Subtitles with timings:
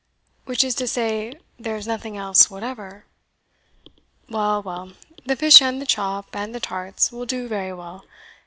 [0.45, 3.05] "Which is to say, there is nothing else whatever?
[4.27, 4.93] Well, well,
[5.27, 8.05] the fish and the chop, and the tarts, will do very well.